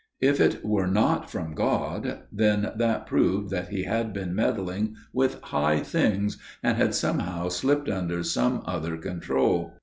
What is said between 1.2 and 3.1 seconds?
from God, then that